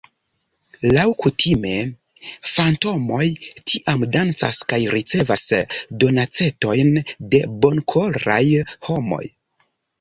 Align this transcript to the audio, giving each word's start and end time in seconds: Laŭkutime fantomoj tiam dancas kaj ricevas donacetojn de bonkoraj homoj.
Laŭkutime 0.93 1.73
fantomoj 2.53 3.27
tiam 3.73 4.07
dancas 4.17 4.63
kaj 4.73 4.81
ricevas 4.95 5.47
donacetojn 6.05 6.93
de 7.35 7.47
bonkoraj 7.67 8.43
homoj. 8.93 9.25